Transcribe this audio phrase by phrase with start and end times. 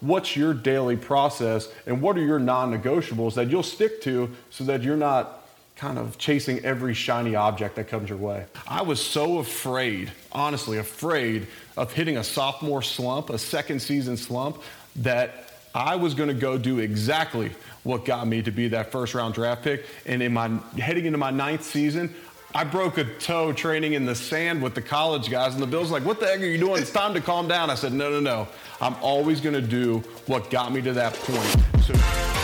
[0.00, 4.82] what's your daily process and what are your non-negotiables that you'll stick to so that
[4.82, 8.46] you're not kind of chasing every shiny object that comes your way.
[8.66, 11.46] I was so afraid, honestly, afraid
[11.76, 14.62] of hitting a sophomore slump, a second season slump,
[14.96, 17.52] that I was going to go do exactly
[17.82, 19.84] what got me to be that first round draft pick.
[20.06, 22.14] And in my heading into my ninth season,
[22.56, 25.90] I broke a toe training in the sand with the college guys, and the Bills
[25.90, 26.80] like, "What the heck are you doing?
[26.80, 28.48] It's time to calm down." I said, "No, no, no.
[28.80, 32.35] I'm always going to do what got me to that point." So.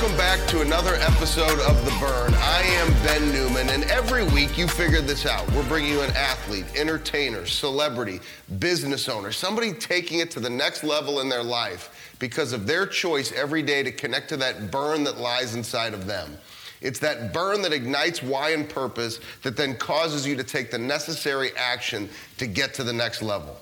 [0.00, 2.32] Welcome back to another episode of The Burn.
[2.32, 5.46] I am Ben Newman, and every week you figure this out.
[5.52, 8.20] We're bringing you an athlete, entertainer, celebrity,
[8.58, 12.86] business owner, somebody taking it to the next level in their life because of their
[12.86, 16.38] choice every day to connect to that burn that lies inside of them.
[16.80, 20.78] It's that burn that ignites why and purpose that then causes you to take the
[20.78, 23.60] necessary action to get to the next level.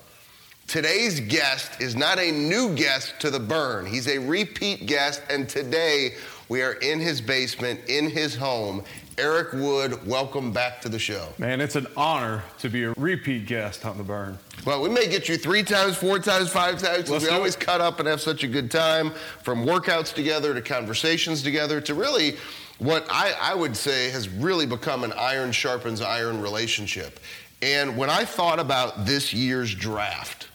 [0.69, 3.87] Today's guest is not a new guest to the burn.
[3.87, 6.11] He's a repeat guest, and today
[6.47, 8.83] we are in his basement, in his home.
[9.17, 11.29] Eric Wood, welcome back to the show.
[11.39, 14.37] Man, it's an honor to be a repeat guest on the burn.
[14.63, 17.09] Well, we may get you three times, four times, five times.
[17.09, 17.61] We always it.
[17.61, 21.95] cut up and have such a good time, from workouts together to conversations together to
[21.95, 22.37] really
[22.77, 27.19] what I, I would say has really become an iron sharpens iron relationship.
[27.63, 30.45] And when I thought about this year's draft,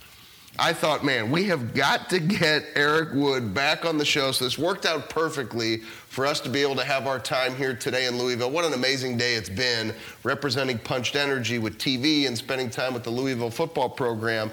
[0.57, 4.31] I thought, man, we have got to get Eric Wood back on the show.
[4.31, 7.75] So this worked out perfectly for us to be able to have our time here
[7.75, 8.51] today in Louisville.
[8.51, 13.03] What an amazing day it's been representing Punch'd Energy with TV and spending time with
[13.03, 14.51] the Louisville football program.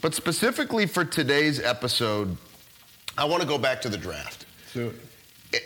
[0.00, 2.36] But specifically for today's episode,
[3.18, 4.46] I want to go back to the draft.
[4.72, 4.92] So,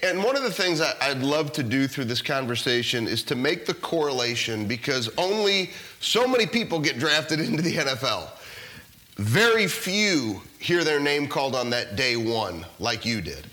[0.02, 3.66] And one of the things I'd love to do through this conversation is to make
[3.66, 8.30] the correlation because only so many people get drafted into the NFL.
[9.16, 13.46] Very few hear their name called on that day one, like you did.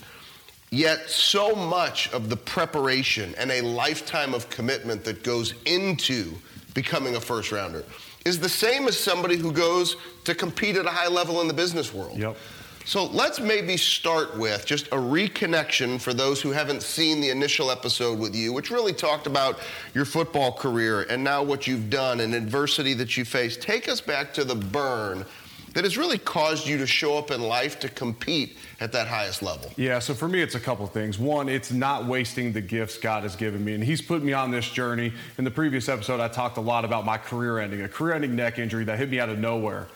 [0.72, 6.34] Yet, so much of the preparation and a lifetime of commitment that goes into
[6.74, 7.84] becoming a first rounder
[8.25, 11.53] is the same as somebody who goes to compete at a high level in the
[11.53, 12.18] business world.
[12.18, 12.38] Yep.
[12.85, 17.69] So let's maybe start with just a reconnection for those who haven't seen the initial
[17.69, 19.59] episode with you, which really talked about
[19.94, 23.62] your football career and now what you've done and adversity that you faced.
[23.62, 25.25] Take us back to the burn
[25.74, 29.42] that has really caused you to show up in life to compete at that highest
[29.42, 29.72] level.
[29.78, 31.18] Yeah, so for me, it's a couple things.
[31.18, 33.74] One, it's not wasting the gifts God has given me.
[33.74, 35.14] And He's put me on this journey.
[35.38, 38.36] In the previous episode, I talked a lot about my career ending, a career ending
[38.36, 39.88] neck injury that hit me out of nowhere.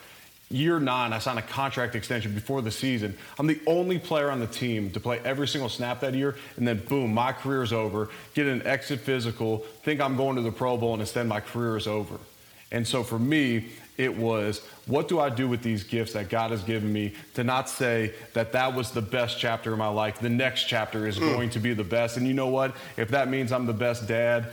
[0.48, 3.18] Year nine, I signed a contract extension before the season.
[3.36, 6.36] I'm the only player on the team to play every single snap that year.
[6.56, 8.10] And then, boom, my career is over.
[8.34, 11.76] Get an exit physical, think I'm going to the Pro Bowl, and instead my career
[11.76, 12.18] is over.
[12.70, 16.52] And so for me, it was what do I do with these gifts that God
[16.52, 20.20] has given me to not say that that was the best chapter of my life.
[20.20, 21.24] The next chapter is hmm.
[21.24, 22.16] going to be the best.
[22.16, 22.76] And you know what?
[22.96, 24.48] If that means I'm the best dad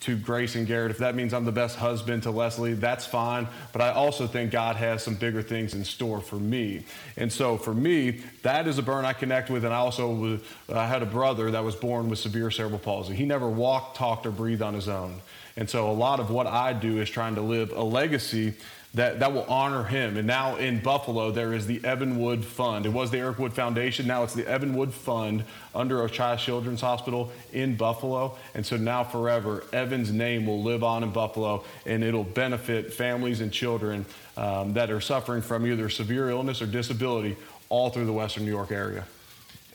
[0.00, 3.48] to Grace and Garrett, if that means I'm the best husband to Leslie, that's fine.
[3.72, 6.84] But I also think God has some bigger things in store for me.
[7.16, 9.64] And so for me, that is a burn I connect with.
[9.64, 13.14] And I also was, I had a brother that was born with severe cerebral palsy.
[13.14, 15.22] He never walked, talked, or breathed on his own.
[15.56, 18.54] And so a lot of what I do is trying to live a legacy
[18.94, 20.16] that, that will honor him.
[20.16, 22.86] And now in Buffalo, there is the Evan Wood Fund.
[22.86, 24.06] It was the Eric Wood Foundation.
[24.06, 25.44] Now it's the Evan Wood Fund
[25.74, 28.36] under Oishei Children's Hospital in Buffalo.
[28.54, 33.40] And so now forever, Evan's name will live on in Buffalo and it'll benefit families
[33.40, 34.06] and children
[34.38, 37.36] um, that are suffering from either severe illness or disability
[37.68, 39.04] all through the Western New York area.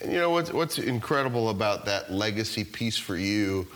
[0.01, 3.67] And you know what's, what's incredible about that legacy piece for you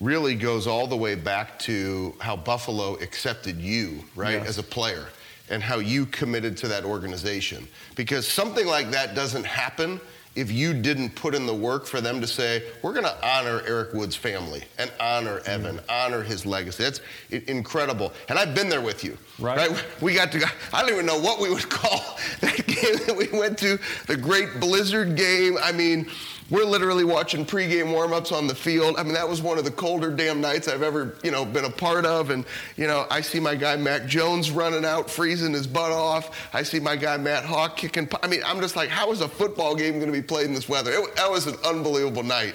[0.00, 4.48] really goes all the way back to how Buffalo accepted you, right, Yes.
[4.48, 5.06] as a player,
[5.48, 7.66] and how you committed to that organization.
[7.94, 10.00] Because something like that doesn't happen
[10.34, 13.62] if you didn't put in the work for them to say, we're going to honor
[13.66, 16.82] Eric Wood's family and honor Evan, honor his legacy.
[16.82, 17.00] That's
[17.48, 18.12] incredible.
[18.28, 19.16] And I've been there with you.
[19.38, 19.70] Right.
[20.02, 23.28] We got to, I don't even know what we would call that game that we
[23.38, 23.78] went to,
[24.08, 25.56] the great Blizzard game.
[25.62, 26.06] I mean,
[26.50, 28.96] we're literally watching pregame warmups on the field.
[28.98, 31.64] I mean, that was one of the colder damn nights I've ever, you know, been
[31.64, 32.30] a part of.
[32.30, 32.44] And,
[32.76, 36.48] you know, I see my guy Mac Jones running out, freezing his butt off.
[36.54, 38.08] I see my guy Matt Haack kicking.
[38.22, 40.54] I mean, I'm just like, how is a football game going to be played in
[40.54, 40.92] this weather?
[40.92, 42.54] It, that was an unbelievable night.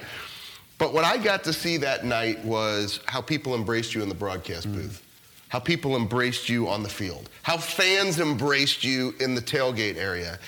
[0.77, 4.15] But what I got to see that night was how people embraced you in the
[4.15, 4.75] broadcast mm.
[4.75, 5.03] booth,
[5.49, 10.39] how people embraced you on the field, how fans embraced you in the tailgate area.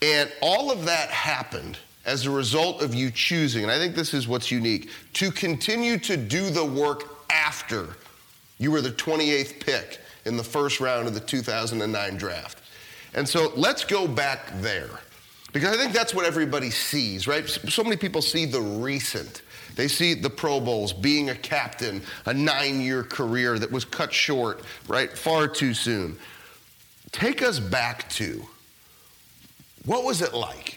[0.00, 4.14] And all of that happened as a result of you choosing, and I think this
[4.14, 7.96] is what's unique, to continue to do the work after
[8.58, 12.62] you were the 28th pick in the first round of the 2009 draft.
[13.14, 14.90] And so let's go back there.
[15.52, 17.48] Because I think that's what everybody sees, right?
[17.48, 19.42] So many people see the recent.
[19.74, 24.12] They see the Pro Bowls, being a captain, a nine year career that was cut
[24.12, 25.10] short, right?
[25.10, 26.18] Far too soon.
[27.12, 28.44] Take us back to
[29.84, 30.75] what was it like?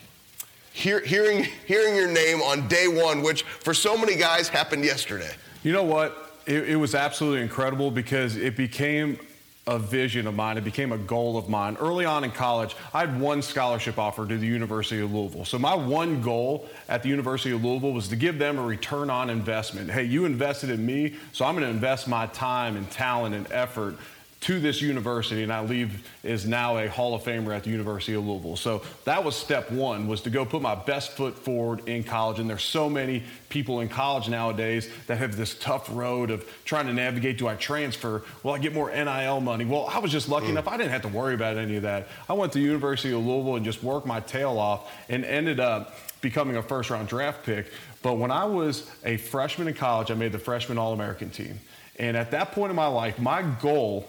[0.80, 5.30] Hear, hearing, hearing your name on day one, which for so many guys happened yesterday.
[5.62, 6.40] You know what?
[6.46, 9.20] It, it was absolutely incredible because it became
[9.68, 10.58] a vision of mine.
[10.58, 11.76] It became a goal of mine.
[11.82, 15.44] Early on in college, I had one scholarship offer to the University of Louisville.
[15.44, 19.10] So my one goal at the University of Louisville was to give them a return
[19.10, 19.92] on investment.
[19.92, 23.52] Hey, you invested in me, so I'm going to invest my time and talent and
[23.52, 23.98] effort
[24.42, 28.14] to this university and I leave is now a Hall of Famer at the University
[28.14, 28.56] of Louisville.
[28.56, 32.40] So that was step one was to go put my best foot forward in college.
[32.40, 36.88] And there's so many people in college nowadays that have this tough road of trying
[36.88, 38.24] to navigate, do I transfer?
[38.44, 39.66] Will I get more NIL money?
[39.66, 40.52] Well, I was just lucky mm.
[40.52, 40.70] enough.
[40.70, 42.08] I didn't have to worry about any of that.
[42.30, 45.60] I went to the University of Louisville and just worked my tail off and ended
[45.60, 47.72] up becoming a first round draft pick.
[48.02, 51.60] But when I was a freshman in college, I made the freshman All American team.
[51.98, 54.08] And at that point in my life, my goal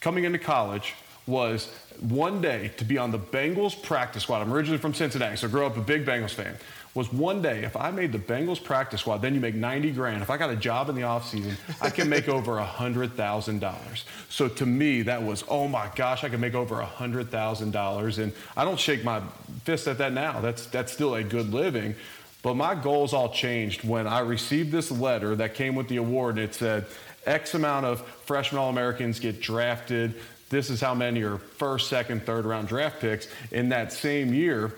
[0.00, 0.94] coming into college
[1.26, 4.40] was one day to be on the Bengals practice squad.
[4.40, 6.56] I'm originally from Cincinnati, so I grew up a big Bengals fan.
[6.94, 10.22] Was one day if I made the Bengals practice squad, then you make 90 grand.
[10.22, 14.04] If I got a job in the offseason, I can make over $100,000.
[14.28, 18.18] So to me, that was, oh my gosh, I can make over $100,000.
[18.18, 19.20] And I don't shake my
[19.64, 20.40] fist at that now.
[20.40, 21.94] That's, that's still a good living.
[22.42, 26.36] But my goals all changed when I received this letter that came with the award
[26.38, 26.86] and it said,
[27.26, 30.14] X amount of freshman All Americans get drafted.
[30.48, 33.28] This is how many are first, second, third round draft picks.
[33.52, 34.72] In that same year,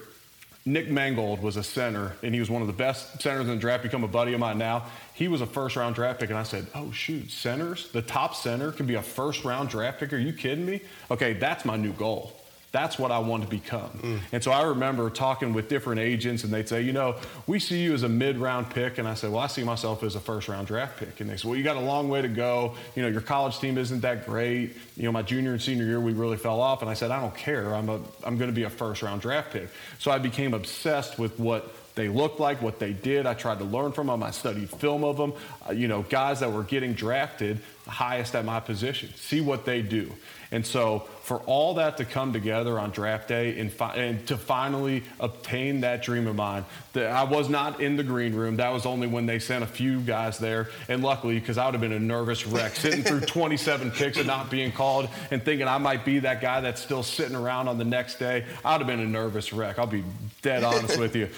[0.65, 3.57] Nick Mangold was a center, and he was one of the best centers in the
[3.57, 3.83] draft.
[3.83, 4.87] Become a buddy of mine now.
[5.15, 7.91] He was a first round draft pick, and I said, "Oh shoot, centers!
[7.91, 10.13] The top center can be a first round draft pick.
[10.13, 10.81] Are you kidding me?
[11.11, 12.42] Okay, that's my new goal.
[12.73, 13.91] That's what I want to become.
[14.03, 14.21] Mm.
[14.33, 17.17] And so I remember talking with different agents, and they'd say, you know,
[17.47, 20.15] we see you as a mid-round pick, and I said, well, I see myself as
[20.15, 21.21] a first-round draft pick.
[21.21, 22.75] And they said, well, you got a long way to go.
[22.97, 24.75] You know, your college team isn't that great.
[24.97, 26.81] You know, my junior and senior year, we really fell off.
[26.81, 27.75] And I said, I don't care.
[27.75, 29.69] I'm a, I'm going to be a first-round draft pick.
[29.99, 33.27] So I became obsessed with what they looked like, what they did.
[33.27, 34.23] I tried to learn from them.
[34.23, 35.35] I studied film of them.
[35.69, 39.13] Uh, you know, guys that were getting drafted highest at my position.
[39.17, 40.13] See what they do.
[40.53, 44.37] And so for all that to come together on draft day and, fi- and to
[44.37, 48.57] finally obtain that dream of mine, that I was not in the green room.
[48.57, 50.69] That was only when they sent a few guys there.
[50.89, 54.27] And luckily, because I would have been a nervous wreck sitting through 27 picks and
[54.27, 57.79] not being called and thinking I might be that guy that's still sitting around on
[57.79, 59.79] the next day, I would have been a nervous wreck.
[59.79, 60.05] I'll be
[60.43, 61.31] dead honest with you.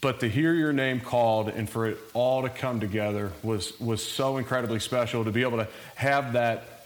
[0.00, 4.04] But to hear your name called and for it all to come together was, was
[4.04, 6.76] so incredibly special to be able to have that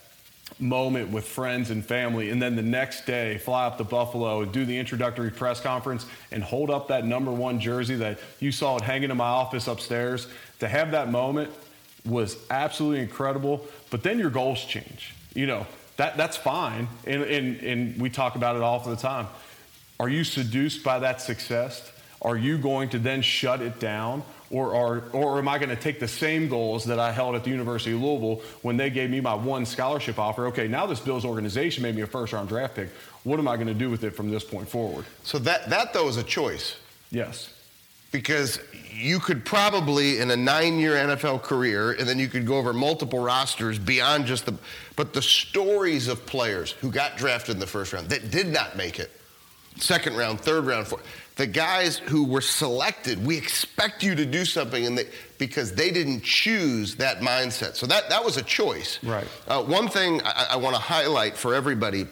[0.58, 4.52] moment with friends and family, and then the next day fly up to Buffalo and
[4.52, 8.76] do the introductory press conference and hold up that number one jersey that you saw
[8.76, 10.26] it hanging in my office upstairs.
[10.60, 11.50] To have that moment
[12.04, 13.66] was absolutely incredible.
[13.90, 15.14] But then your goals change.
[15.34, 15.66] You know,
[15.96, 16.88] that, that's fine.
[17.06, 19.26] And, and, and we talk about it all the time.
[19.98, 21.92] Are you seduced by that success?
[22.22, 24.22] Are you going to then shut it down?
[24.50, 27.44] Or, or, or am I going to take the same goals that I held at
[27.44, 30.46] the University of Louisville when they gave me my one scholarship offer?
[30.48, 32.88] Okay, now this Bills organization made me a first round draft pick.
[33.22, 35.04] What am I going to do with it from this point forward?
[35.22, 36.76] So that, that though is a choice.
[37.12, 37.54] Yes.
[38.10, 38.58] Because
[38.92, 42.72] you could probably, in a nine year NFL career, and then you could go over
[42.72, 44.54] multiple rosters beyond just the,
[44.96, 48.76] but the stories of players who got drafted in the first round that did not
[48.76, 49.12] make it,
[49.80, 51.04] second round, third round, fourth
[51.40, 55.06] the guys who were selected, we expect you to do something, and they,
[55.38, 57.76] because they didn't choose that mindset.
[57.76, 59.02] So that, that was a choice.
[59.02, 59.26] Right.
[59.48, 62.06] Uh, one thing I, I want to highlight for everybody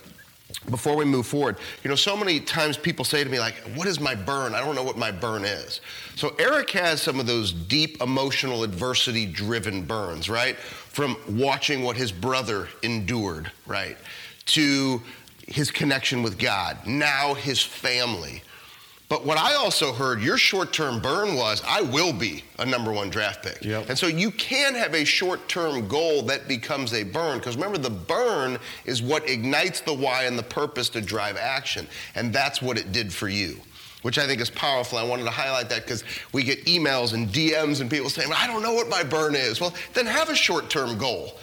[0.70, 3.86] before we move forward, you know, so many times people say to me, like, what
[3.86, 4.54] is my burn?
[4.54, 5.82] I don't know what my burn is.
[6.16, 10.56] So Eric has some of those deep emotional adversity driven burns, right?
[10.56, 13.98] From watching what his brother endured, right?
[14.46, 15.02] To
[15.48, 18.42] his connection with God, now his family,
[19.08, 22.92] but what I also heard, your short term burn was, I will be a number
[22.92, 23.64] one draft pick.
[23.64, 23.88] Yep.
[23.88, 27.38] And so you can have a short term goal that becomes a burn.
[27.38, 31.86] Because remember, the burn is what ignites the why and the purpose to drive action.
[32.14, 33.58] And that's what it did for you,
[34.02, 34.98] which I think is powerful.
[34.98, 38.38] I wanted to highlight that because we get emails and DMs and people saying, well,
[38.38, 39.58] I don't know what my burn is.
[39.58, 41.38] Well, then have a short term goal.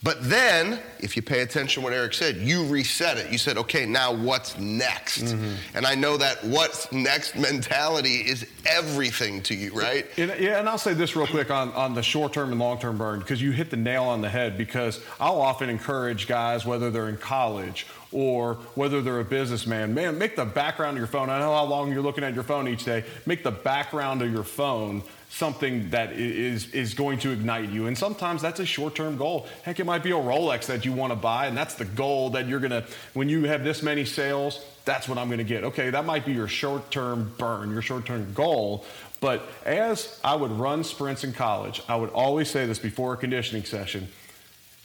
[0.00, 3.32] But then, if you pay attention to what Eric said, you reset it.
[3.32, 5.24] You said, okay, now what's next?
[5.24, 5.76] Mm-hmm.
[5.76, 10.06] And I know that what's next mentality is everything to you, right?
[10.16, 12.78] And, yeah, and I'll say this real quick on, on the short term and long
[12.78, 14.56] term burn, because you hit the nail on the head.
[14.56, 20.16] Because I'll often encourage guys, whether they're in college or whether they're a businessman, man,
[20.16, 21.28] make the background of your phone.
[21.28, 23.04] I know how long you're looking at your phone each day.
[23.26, 27.86] Make the background of your phone something that is is going to ignite you.
[27.86, 29.46] And sometimes that's a short-term goal.
[29.62, 32.30] Heck, it might be a Rolex that you want to buy, and that's the goal
[32.30, 32.84] that you're gonna.
[33.14, 35.64] When you have this many sales, that's what I'm gonna get.
[35.64, 38.84] Okay, that might be your short-term burn, your short-term goal.
[39.20, 43.16] But as I would run sprints in college, I would always say this before a
[43.16, 44.08] conditioning session.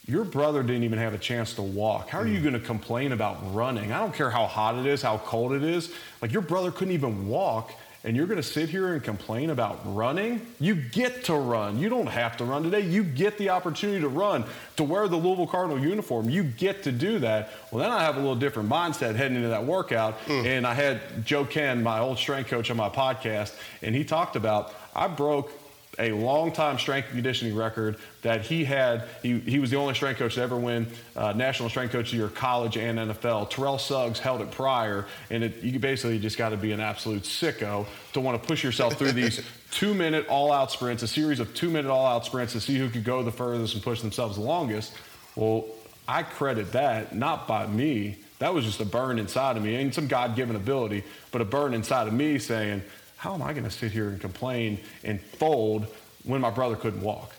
[0.05, 2.09] Your brother didn't even have a chance to walk.
[2.09, 2.43] How are you mm.
[2.43, 3.93] going to complain about running?
[3.93, 5.93] I don't care how hot it is, how cold it is.
[6.21, 7.71] Like your brother couldn't even walk
[8.03, 10.45] and you're going to sit here and complain about running?
[10.59, 11.79] You get to run.
[11.79, 12.81] You don't have to run today.
[12.81, 14.43] You get the opportunity to run,
[14.75, 16.29] to wear the Louisville Cardinal uniform.
[16.29, 17.51] You get to do that.
[17.71, 20.19] Well, then I have a little different mindset heading into that workout.
[20.25, 20.45] Mm.
[20.45, 24.35] And I had Joe Kenn, my old strength coach, on my podcast, and he talked
[24.35, 25.51] about I broke
[25.99, 29.03] a long-time strength and conditioning record that he had.
[29.21, 32.11] He, he was the only strength coach to ever win uh, National Strength Coach of
[32.11, 33.49] the Year, college and NFL.
[33.49, 37.23] Terrell Suggs held it prior, and it, you basically just got to be an absolute
[37.23, 41.89] sicko to want to push yourself through these two-minute all-out sprints, a series of two-minute
[41.89, 44.93] all-out sprints to see who could go the furthest and push themselves the longest.
[45.35, 45.65] Well,
[46.07, 48.17] I credit that not by me.
[48.39, 51.73] That was just a burn inside of me, and some God-given ability, but a burn
[51.73, 52.81] inside of me saying–
[53.23, 55.87] how am I going to sit here and complain and fold
[56.25, 57.31] when my brother couldn't walk?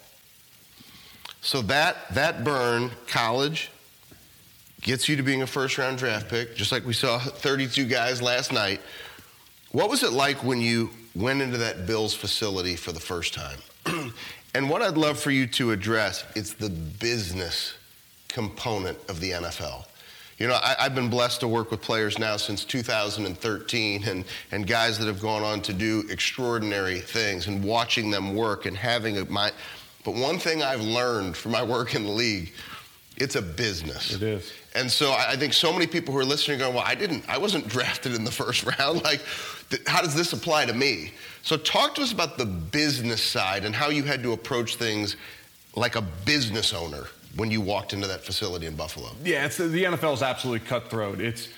[1.43, 3.71] So that that burn, college,
[4.81, 8.23] gets you to being a first round draft pick, just like we saw 32 guys
[8.23, 8.81] last night.
[9.73, 13.59] What was it like when you went into that Bills facility for the first time?
[14.55, 17.75] and what I'd love for you to address is the business
[18.29, 19.85] component of the NFL.
[20.39, 24.67] You know, I, have been blessed to work with players now since 2013 and, and
[24.67, 29.19] guys that have gone on to do extraordinary things and watching them work and having
[29.19, 29.53] a my
[30.05, 32.53] But one thing I've learned from my work in the league,
[33.17, 34.13] it's a business.
[34.13, 34.53] It is.
[34.75, 37.25] And so I think so many people who are listening are going, well, I didn't,
[37.29, 39.05] I wasn't drafted in the first round.
[39.05, 39.21] Like,
[39.71, 41.13] th- how does this apply to me?
[41.43, 45.17] So talk to us about the business side and how you had to approach things
[45.77, 49.11] like a business owner when you walked into that facility in Buffalo?
[49.25, 51.21] Yeah, it's, the NFL is absolutely cutthroat.
[51.21, 51.49] It's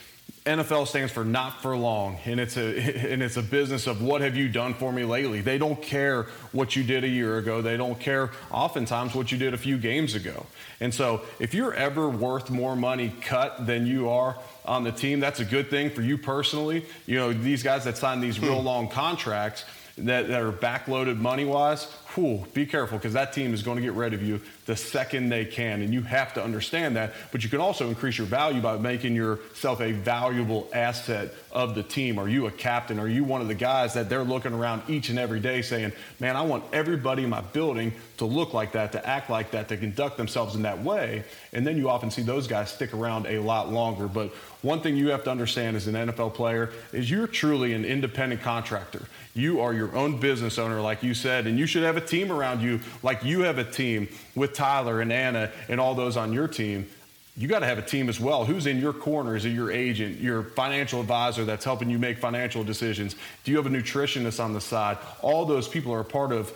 [0.47, 2.79] NFL stands for not for long, and it's a
[3.11, 5.41] and it's a business of what have you done for me lately.
[5.41, 7.61] They don't care what you did a year ago.
[7.61, 10.45] They don't care oftentimes what you did a few games ago.
[10.79, 15.19] And so, if you're ever worth more money cut than you are on the team,
[15.19, 16.85] that's a good thing for you personally.
[17.05, 18.65] You know, these guys that sign these real hmm.
[18.65, 19.65] long contracts
[19.97, 23.81] that, that are backloaded money wise, whew, be careful because that team is going to
[23.81, 25.81] get rid of you the second they can.
[25.81, 27.13] And you have to understand that.
[27.31, 31.83] But you can also increase your value by making yourself a valuable asset of the
[31.83, 32.17] team.
[32.19, 32.99] Are you a captain?
[32.99, 35.93] Are you one of the guys that they're looking around each and every day saying,
[36.19, 39.69] man, I want everybody in my building to look like that, to act like that,
[39.69, 41.23] to conduct themselves in that way?
[41.53, 44.07] And then you often see those guys stick around a lot longer.
[44.07, 44.33] But
[44.63, 48.41] one thing you have to understand as an NFL player is you're truly an independent
[48.41, 49.03] contractor.
[49.33, 52.31] You are your own business owner, like you said, and you should have a team
[52.31, 56.33] around you like you have a team with Tyler and Anna and all those on
[56.33, 56.87] your team.
[57.35, 58.45] You got to have a team as well.
[58.45, 59.35] Who's in your corner?
[59.35, 63.15] Is it your agent, your financial advisor that's helping you make financial decisions?
[63.43, 64.97] Do you have a nutritionist on the side?
[65.21, 66.51] All those people are a part of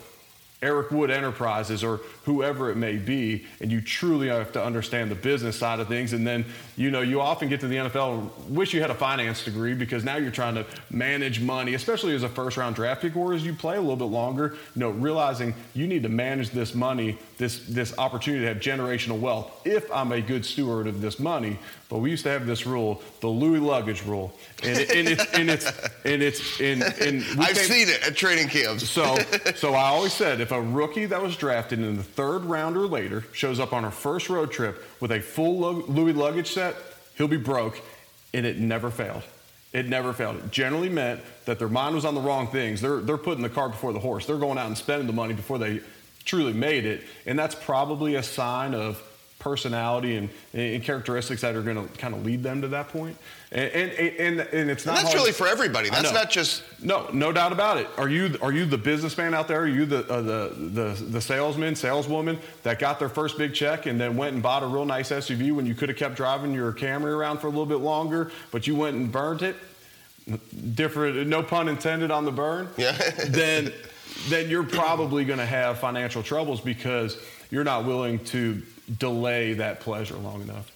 [0.61, 5.15] Eric Wood Enterprises or whoever it may be, and you truly have to understand the
[5.15, 6.13] business side of things.
[6.13, 6.45] And then,
[6.77, 10.03] you know, you often get to the NFL wish you had a finance degree because
[10.03, 13.43] now you're trying to manage money, especially as a first round draft pick or as
[13.43, 17.17] you play a little bit longer, you know, realizing you need to manage this money,
[17.41, 21.57] this, this opportunity to have generational wealth if I'm a good steward of this money.
[21.89, 24.31] But we used to have this rule, the Louis luggage rule,
[24.63, 25.65] and, it, and it's and it's
[26.05, 28.87] and it's and, and I've came, seen it at training camps.
[28.87, 29.17] So
[29.55, 32.85] so I always said if a rookie that was drafted in the third round or
[32.85, 36.75] later shows up on our first road trip with a full Louis luggage set,
[37.17, 37.81] he'll be broke,
[38.35, 39.23] and it never failed.
[39.73, 40.35] It never failed.
[40.35, 42.81] It generally meant that their mind was on the wrong things.
[42.81, 44.27] They're they're putting the cart before the horse.
[44.27, 45.81] They're going out and spending the money before they
[46.23, 49.01] truly made it, and that's probably a sign of
[49.41, 53.17] personality and, and characteristics that are going to kind of lead them to that point.
[53.51, 54.97] And, and, and, and it's not.
[54.97, 55.15] And that's hard.
[55.15, 55.89] really for everybody.
[55.89, 56.63] That's not just.
[56.81, 57.87] No, no doubt about it.
[57.97, 59.61] Are you are you the businessman out there?
[59.61, 63.87] Are you the uh, the, the the salesman, saleswoman that got their first big check
[63.87, 66.53] and then went and bought a real nice SUV when you could have kept driving
[66.53, 69.57] your Camry around for a little bit longer, but you went and burned it?
[70.75, 72.69] Different, no pun intended on the burn.
[72.77, 72.95] Yeah.
[73.27, 73.73] then
[74.29, 77.17] then you're probably going to have financial troubles because
[77.49, 78.61] you're not willing to
[78.99, 80.71] delay that pleasure long enough.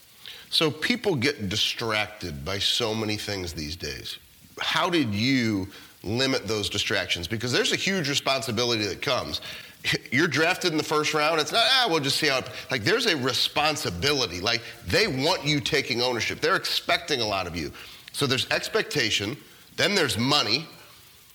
[0.49, 4.19] So people get distracted by so many things these days.
[4.59, 5.67] How did you
[6.03, 7.27] limit those distractions?
[7.27, 9.41] Because there's a huge responsibility that comes.
[10.11, 11.41] You're drafted in the first round.
[11.41, 12.37] It's not, ah, we'll just see how.
[12.37, 14.39] It, like, there's a responsibility.
[14.39, 16.39] Like, they want you taking ownership.
[16.39, 17.71] They're expecting a lot of you.
[18.13, 19.35] So there's expectation.
[19.75, 20.67] Then there's money.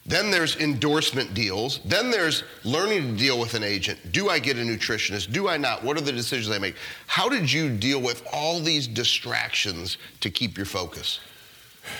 [0.06, 1.80] Then there's endorsement deals.
[1.84, 4.12] Then there's learning to deal with an agent.
[4.12, 5.30] Do I get a nutritionist?
[5.30, 5.84] Do I not?
[5.84, 6.74] What are the decisions I make?
[7.06, 11.20] How did you deal with all these distractions to keep your focus?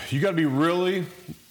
[0.09, 1.05] You got to be really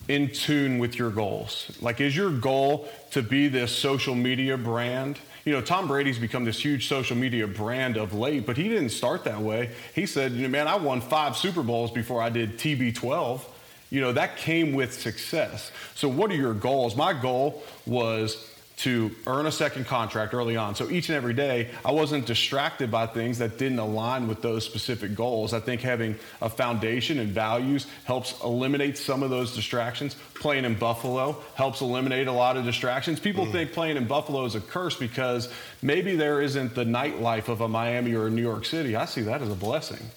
[0.07, 1.71] in tune with your goals.
[1.81, 5.19] Like, is your goal to be this social media brand?
[5.45, 8.89] You know, Tom Brady's become this huge social media brand of late, but he didn't
[8.89, 9.69] start that way.
[9.93, 13.41] He said, man, I won five Super Bowls before I did TB12
[13.89, 15.71] you know, that came with success.
[15.95, 16.95] So, what are your goals?
[16.95, 20.73] My goal was to earn a second contract early on.
[20.73, 24.63] So each and every day, I wasn't distracted by things that didn't align with those
[24.63, 25.53] specific goals.
[25.53, 30.15] I think having a foundation and values helps eliminate some of those distractions.
[30.33, 33.19] Playing in Buffalo helps eliminate a lot of distractions.
[33.19, 33.51] People mm.
[33.51, 37.67] think playing in Buffalo is a curse because maybe there isn't the nightlife of a
[37.67, 38.95] Miami or a New York City.
[38.95, 40.09] I see that as a blessing.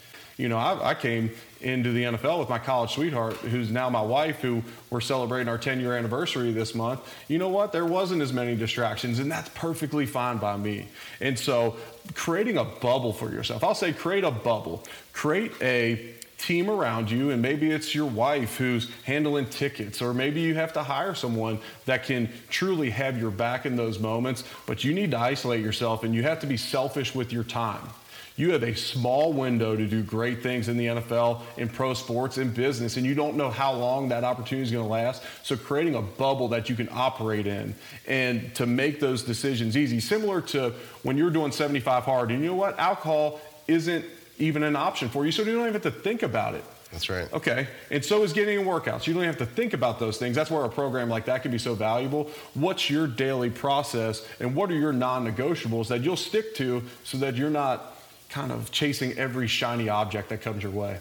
[0.42, 1.30] You know, I, I, came
[1.61, 5.56] into the NFL with my college sweetheart, who's now my wife, who we're celebrating our
[5.56, 7.00] 10 year anniversary this month.
[7.28, 7.70] You know what?
[7.70, 10.88] There wasn't as many distractions, and that's perfectly fine by me.
[11.20, 11.76] And so,
[12.14, 14.82] creating a bubble for yourself, I'll say create a bubble,
[15.12, 20.40] create a team around you, and maybe it's your wife who's handling tickets, or maybe
[20.40, 24.82] you have to hire someone that can truly have your back in those moments, but
[24.82, 27.88] you need to isolate yourself and you have to be selfish with your time.
[28.36, 32.38] You have a small window to do great things in the NFL, in pro sports,
[32.38, 35.22] in business, and you don't know how long that opportunity is going to last.
[35.42, 37.74] So, creating a bubble that you can operate in
[38.06, 40.72] and to make those decisions easy, similar to
[41.02, 42.78] when you're doing 75 hard, and you know what?
[42.78, 44.04] Alcohol isn't
[44.38, 46.64] even an option for you, so you don't even have to think about it.
[46.92, 47.32] That's right.
[47.32, 47.66] Okay.
[47.90, 49.06] And so is getting in workouts.
[49.06, 50.36] You don't have to think about those things.
[50.36, 52.30] That's where a program like that can be so valuable.
[52.52, 57.16] What's your daily process and what are your non negotiables that you'll stick to so
[57.18, 57.96] that you're not
[58.32, 60.98] kind of chasing every shiny object that comes your way.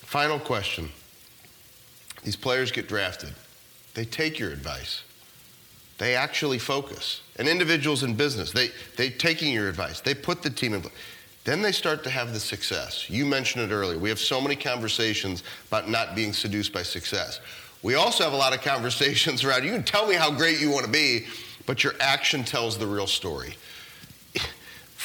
[0.00, 0.88] Final question.
[2.24, 3.34] These players get drafted.
[3.92, 5.02] They take your advice.
[5.98, 7.20] They actually focus.
[7.36, 10.00] And individuals in business, they they taking your advice.
[10.00, 10.94] They put the team in place.
[11.44, 13.08] Then they start to have the success.
[13.10, 13.98] You mentioned it earlier.
[13.98, 17.40] We have so many conversations about not being seduced by success.
[17.82, 20.70] We also have a lot of conversations around you can tell me how great you
[20.70, 21.26] want to be,
[21.66, 23.54] but your action tells the real story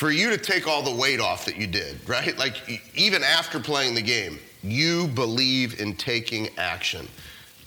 [0.04, 2.38] for you to take all the weight off that you did, right?
[2.38, 2.58] Like
[2.94, 7.08] even after playing the game, you believe in taking action.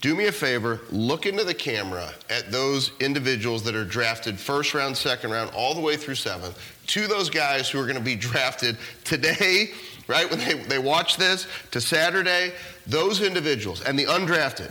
[0.02, 4.74] Do me a favor, look into the camera at those individuals that are drafted first
[4.74, 8.02] round, second round, all the way through seventh, to those guys who are going to
[8.02, 9.70] be drafted today,
[10.06, 10.28] right?
[10.28, 12.52] When they, they watch this, to Saturday,
[12.86, 14.70] those individuals and the undrafted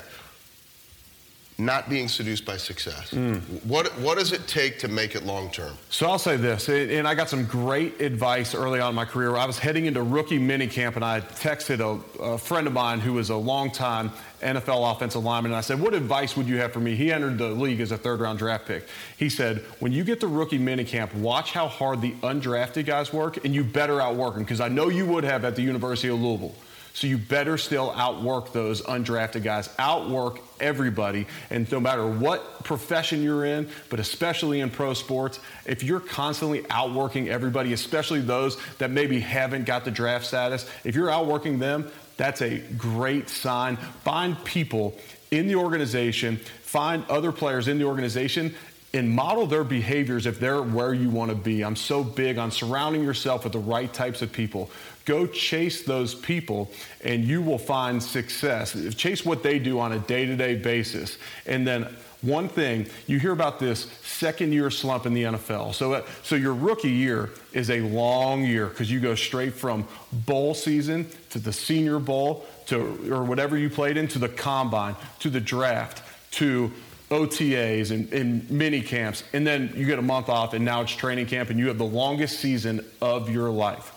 [1.57, 3.11] not being seduced by success.
[3.11, 3.39] Mm.
[3.63, 5.77] What, what does it take to make it long term?
[5.89, 9.35] So I'll say this, and I got some great advice early on in my career.
[9.37, 13.13] I was heading into rookie minicamp, and I texted a, a friend of mine who
[13.13, 16.81] was a longtime NFL offensive lineman, and I said, What advice would you have for
[16.81, 16.95] me?
[16.95, 18.87] He entered the league as a third round draft pick.
[19.17, 23.45] He said, When you get to rookie minicamp, watch how hard the undrafted guys work,
[23.45, 26.19] and you better outwork them, because I know you would have at the University of
[26.19, 26.55] Louisville.
[26.95, 31.27] So you better still outwork those undrafted guys, outwork everybody.
[31.49, 36.65] And no matter what profession you're in, but especially in pro sports, if you're constantly
[36.69, 41.91] outworking everybody, especially those that maybe haven't got the draft status, if you're outworking them,
[42.15, 43.75] that's a great sign.
[43.75, 44.97] Find people
[45.31, 48.55] in the organization, find other players in the organization
[48.95, 51.63] and model their behaviors if they're where you want to be.
[51.63, 54.69] I'm so big on surrounding yourself with the right types of people.
[55.03, 56.71] Go chase those people
[57.03, 58.75] and you will find success.
[58.95, 61.17] Chase what they do on a day to day basis.
[61.45, 65.75] And then one thing, you hear about this second year slump in the NFL.
[65.75, 69.87] So, uh, so your rookie year is a long year because you go straight from
[70.11, 74.95] bowl season to the senior bowl to, or whatever you played in, to the combine,
[75.19, 76.71] to the draft, to
[77.09, 80.91] OTAs and, and mini camps, and then you get a month off, and now it's
[80.91, 83.91] training camp, and you have the longest season of your life.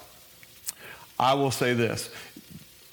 [1.19, 2.11] I will say this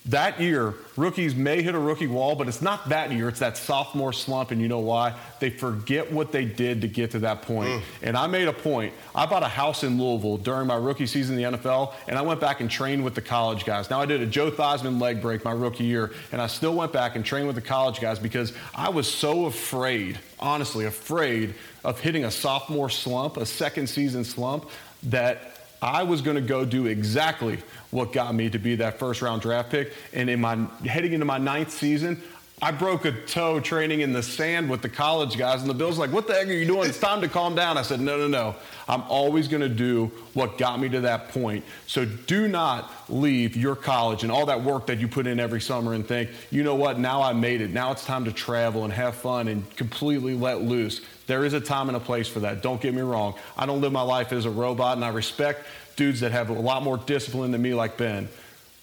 [0.08, 3.28] that year, rookies may hit a rookie wall, but it's not that year.
[3.28, 5.16] It's that sophomore slump, and you know why?
[5.40, 7.70] They forget what they did to get to that point.
[7.70, 7.82] Mm.
[8.04, 8.94] And I made a point.
[9.16, 12.22] I bought a house in Louisville during my rookie season in the NFL, and I
[12.22, 13.90] went back and trained with the college guys.
[13.90, 16.94] Now, I did a Joe Theismann leg break my rookie year, and I still went
[16.94, 22.00] back and trained with the college guys because I was so afraid, honestly, afraid of
[22.00, 24.70] hitting a sophomore slump, a second season slump,
[25.04, 25.55] that
[25.86, 27.60] I was going to go do exactly
[27.92, 29.94] what got me to be that first round draft pick.
[30.14, 32.24] And in my heading into my ninth season,
[32.62, 35.98] I broke a toe training in the sand with the college guys, and the Bills
[35.98, 36.88] like, "What the heck are you doing?
[36.88, 38.56] It's time to calm down." I said, "No, no, no.
[38.88, 41.66] I'm always going to do what got me to that point.
[41.88, 45.60] So do not leave your college and all that work that you put in every
[45.60, 47.00] summer and think, you know what?
[47.00, 47.72] Now I made it.
[47.72, 51.02] Now it's time to travel and have fun and completely let loose.
[51.28, 52.62] There is a time and a place for that.
[52.62, 53.34] Don't get me wrong.
[53.58, 55.66] I don't live my life as a robot, and I respect
[55.96, 58.30] dudes that have a lot more discipline than me, like Ben.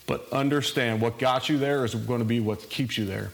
[0.06, 3.30] But understand what got you there is going to be what keeps you there."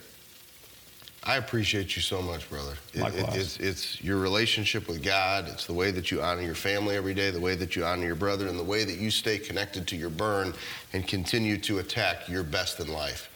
[1.23, 2.73] I appreciate you so much, brother.
[2.93, 3.35] It, Likewise.
[3.35, 5.47] it, it's, it's your relationship with God.
[5.49, 8.05] It's the way that you honor your family every day, the way that you honor
[8.05, 10.53] your brother, and the way that you stay connected to your burn
[10.93, 13.29] and continue to attack your best in life.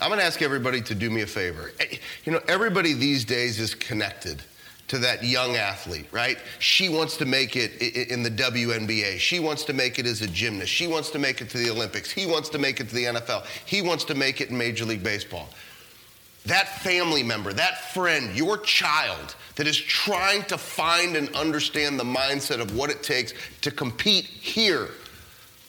[0.00, 1.72] I'm going to ask everybody to do me a favor.
[1.78, 4.42] Eh, You know, everybody these days is connected
[4.88, 6.36] to that young athlete, right?
[6.58, 9.18] She wants to make it in the WNBA.
[9.20, 10.72] She wants to make it as a gymnast.
[10.72, 12.10] She wants to make it to the Olympics.
[12.10, 13.46] He wants to make it to the NFL.
[13.66, 15.48] He wants to make it in Major League Baseball
[16.46, 22.04] that family member, that friend, your child that is trying to find and understand the
[22.04, 24.88] mindset of what it takes to compete here,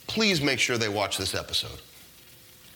[0.08, 1.80] please make sure they watch this episode.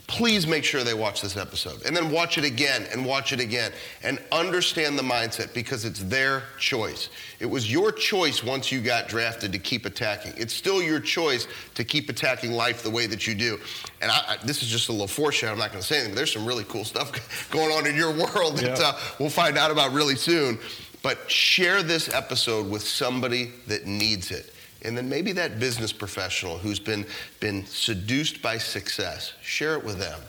[0.08, 3.40] Please make sure they watch this episode and then watch it again and watch it
[3.40, 3.72] again
[4.04, 7.10] and understand the mindset because it's their choice.
[7.40, 10.34] It was your choice once you got drafted to keep attacking.
[10.38, 13.60] It's still your choice to keep attacking life the way that you do.
[14.00, 15.54] And I, I, this is just a little foreshadow.
[15.54, 17.96] I'm not going to say anything, but there's some really cool stuff going on in
[17.96, 18.88] your world that Yeah.
[18.90, 20.60] uh, we'll find out about really soon.
[21.02, 24.52] But share this episode with somebody that needs it.
[24.86, 27.06] And then maybe that business professional who's been,
[27.40, 30.20] been seduced by success, share it with them.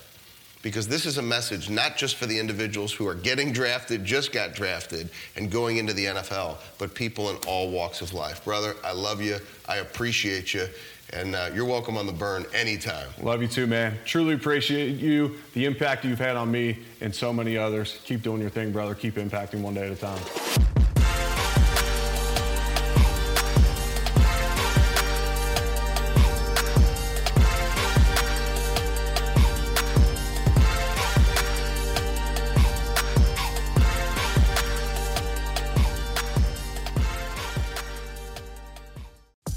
[0.63, 4.33] Because this is a message not just for the individuals who are getting drafted, just
[4.33, 8.45] got drafted, and going into the NFL, but people in all walks of life.
[8.45, 9.37] Brother, I love you.
[9.69, 10.67] I appreciate you.
[11.13, 13.09] And uh, you're welcome on the burn anytime.
[13.23, 13.97] Love you too, man.
[14.05, 18.01] Truly appreciate you, the impact you've had on me and so many others.
[18.05, 18.95] Keep doing your thing, brother.
[18.95, 20.86] Keep impacting one day at a time.